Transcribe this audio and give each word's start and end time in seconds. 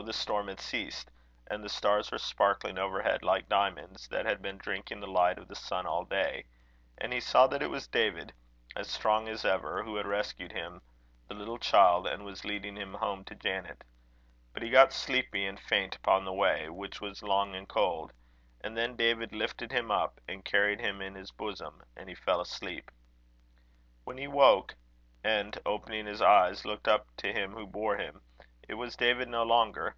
the 0.00 0.12
storm 0.12 0.48
had 0.48 0.58
ceased, 0.58 1.10
and 1.48 1.62
the 1.62 1.68
stars 1.68 2.10
were 2.10 2.16
sparkling 2.18 2.78
overhead 2.78 3.22
like 3.22 3.46
diamonds 3.50 4.08
that 4.08 4.24
had 4.24 4.40
been 4.40 4.56
drinking 4.56 5.00
the 5.00 5.06
light 5.06 5.36
of 5.38 5.48
the 5.48 5.54
sun 5.54 5.86
all 5.86 6.06
day; 6.06 6.42
and 6.96 7.12
he 7.12 7.20
saw 7.20 7.46
that 7.46 7.62
it 7.62 7.68
was 7.68 7.86
David, 7.88 8.32
as 8.74 8.88
strong 8.88 9.28
as 9.28 9.44
ever, 9.44 9.82
who 9.82 9.94
had 9.96 10.06
rescued 10.06 10.50
him, 10.50 10.80
the 11.28 11.34
little 11.34 11.58
child, 11.58 12.06
and 12.06 12.24
was 12.24 12.42
leading 12.44 12.74
him 12.74 12.94
home 12.94 13.22
to 13.24 13.34
Janet. 13.34 13.84
But 14.54 14.62
he 14.62 14.70
got 14.70 14.94
sleepy 14.94 15.44
and 15.44 15.60
faint 15.60 15.94
upon 15.94 16.24
the 16.24 16.32
way, 16.32 16.70
which 16.70 17.02
was 17.02 17.22
long 17.22 17.54
and 17.54 17.68
cold; 17.68 18.14
and 18.62 18.74
then 18.74 18.96
David 18.96 19.34
lifted 19.34 19.72
him 19.72 19.90
up 19.90 20.22
and 20.26 20.42
carried 20.42 20.80
him 20.80 21.02
in 21.02 21.14
his 21.14 21.30
bosom, 21.30 21.82
and 21.94 22.08
he 22.08 22.14
fell 22.14 22.40
asleep. 22.40 22.90
When 24.04 24.16
he 24.16 24.26
woke, 24.26 24.74
and, 25.22 25.58
opening 25.66 26.06
his 26.06 26.22
eyes, 26.22 26.64
looked 26.64 26.88
up 26.88 27.14
to 27.18 27.30
him 27.34 27.52
who 27.52 27.66
bore 27.66 27.98
him, 27.98 28.22
it 28.68 28.74
was 28.74 28.96
David 28.96 29.28
no 29.28 29.42
longer. 29.42 29.94